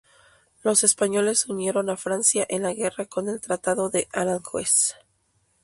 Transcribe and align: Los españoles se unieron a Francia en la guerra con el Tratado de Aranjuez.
Los 0.63 0.83
españoles 0.83 1.41
se 1.41 1.51
unieron 1.51 1.91
a 1.91 1.95
Francia 1.95 2.43
en 2.49 2.63
la 2.63 2.73
guerra 2.73 3.05
con 3.05 3.29
el 3.29 3.39
Tratado 3.39 3.91
de 3.91 4.07
Aranjuez. 4.11 4.95